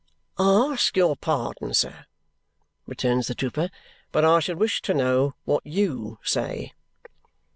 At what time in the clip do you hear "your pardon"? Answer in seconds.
0.97-1.75